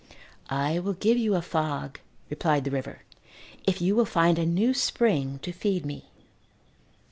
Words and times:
"I 0.49 0.79
will 0.79 0.93
give 0.93 1.19
you 1.19 1.35
a 1.35 1.43
fog," 1.43 1.99
replied 2.31 2.63
the 2.63 2.71
river, 2.71 3.03
"if 3.67 3.81
you 3.83 3.95
will 3.95 4.05
find 4.07 4.39
a 4.39 4.47
new 4.47 4.73
spring 4.73 5.37
to 5.43 5.51
feed 5.51 5.85
me." 5.85 6.09